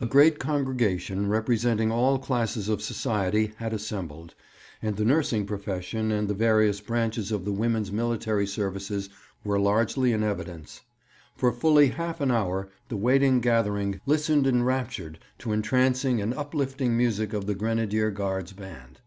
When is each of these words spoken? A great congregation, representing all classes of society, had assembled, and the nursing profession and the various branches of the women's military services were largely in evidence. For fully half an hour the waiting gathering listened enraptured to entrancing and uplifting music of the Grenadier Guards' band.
A 0.00 0.06
great 0.06 0.40
congregation, 0.40 1.28
representing 1.28 1.92
all 1.92 2.18
classes 2.18 2.68
of 2.68 2.82
society, 2.82 3.52
had 3.58 3.72
assembled, 3.72 4.34
and 4.82 4.96
the 4.96 5.04
nursing 5.04 5.46
profession 5.46 6.10
and 6.10 6.26
the 6.26 6.34
various 6.34 6.80
branches 6.80 7.30
of 7.30 7.44
the 7.44 7.52
women's 7.52 7.92
military 7.92 8.44
services 8.44 9.08
were 9.44 9.60
largely 9.60 10.10
in 10.10 10.24
evidence. 10.24 10.80
For 11.36 11.52
fully 11.52 11.90
half 11.90 12.20
an 12.20 12.32
hour 12.32 12.70
the 12.88 12.96
waiting 12.96 13.38
gathering 13.40 14.00
listened 14.04 14.48
enraptured 14.48 15.20
to 15.38 15.52
entrancing 15.52 16.20
and 16.20 16.34
uplifting 16.34 16.96
music 16.96 17.32
of 17.32 17.46
the 17.46 17.54
Grenadier 17.54 18.10
Guards' 18.10 18.52
band. 18.54 18.98